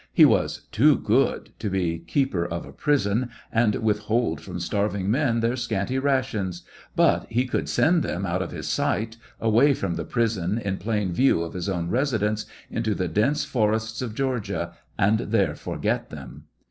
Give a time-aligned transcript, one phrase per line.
[0.11, 5.41] He was too good to be keeper of a prison, and withold from starving men
[5.41, 6.63] their scanty rations;
[6.95, 11.13] but he could send them out of his sight, away from the prison in plain
[11.13, 16.45] view of his own residence, into the dense forests of Georgia, and there forget them.